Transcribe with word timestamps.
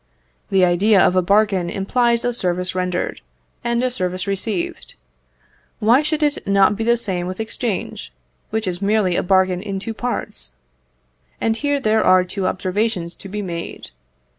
The 0.49 0.65
idea 0.65 0.99
of 0.99 1.15
a 1.15 1.21
bargain 1.21 1.69
implies 1.69 2.25
a 2.25 2.33
service 2.33 2.73
rendered, 2.73 3.21
and 3.63 3.83
a 3.83 3.91
service 3.91 4.25
received. 4.25 4.95
Why 5.77 6.01
should 6.01 6.23
it 6.23 6.47
not 6.47 6.75
be 6.75 6.83
the 6.83 6.97
same 6.97 7.27
with 7.27 7.39
exchange, 7.39 8.11
which 8.49 8.65
is 8.65 8.81
merely 8.81 9.15
a 9.15 9.21
bargain 9.21 9.61
in 9.61 9.77
two 9.77 9.93
parts? 9.93 10.53
And 11.39 11.55
here 11.55 11.79
there 11.79 12.03
are 12.03 12.23
two 12.23 12.47
observations 12.47 13.13
to 13.13 13.29
be 13.29 13.43
made. 13.43 13.91